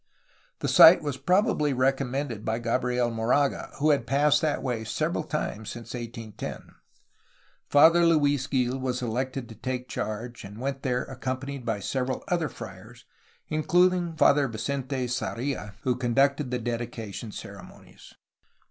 The 0.61 0.67
site 0.67 1.03
was 1.03 1.17
probably 1.17 1.73
recommended 1.73 2.43
by 2.43 2.57
Gabriel 2.57 3.11
Moraga, 3.11 3.69
who 3.77 3.91
had 3.91 4.07
passed 4.07 4.41
that 4.41 4.63
way 4.63 4.83
several 4.83 5.23
times 5.23 5.69
since 5.69 5.93
1810. 5.93 6.73
Father 7.69 8.03
Luis 8.03 8.47
Gil 8.47 8.79
was 8.79 9.03
elected 9.03 9.47
to 9.47 9.53
take 9.53 9.87
charge, 9.87 10.43
and 10.43 10.57
went 10.59 10.81
there 10.81 11.03
accompanied 11.03 11.67
by 11.67 11.79
several 11.81 12.23
other 12.29 12.49
friars, 12.49 13.05
including 13.49 14.15
Father 14.15 14.47
Vicente 14.47 15.05
Sarrla, 15.05 15.75
who 15.83 15.93
conducted 15.95 16.49
the 16.49 16.57
dedication 16.57 17.31
ceremonies. 17.31 18.15